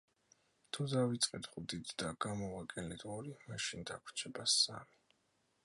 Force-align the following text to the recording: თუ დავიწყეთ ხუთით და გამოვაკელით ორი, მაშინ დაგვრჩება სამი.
თუ 0.77 0.85
დავიწყეთ 0.93 1.49
ხუთით 1.51 1.91
და 2.03 2.09
გამოვაკელით 2.25 3.05
ორი, 3.17 3.35
მაშინ 3.51 3.87
დაგვრჩება 3.91 4.47
სამი. 4.55 5.05